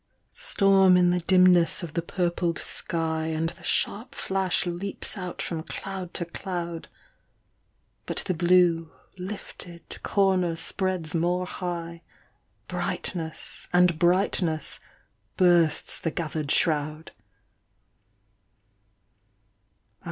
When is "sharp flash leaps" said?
3.63-5.15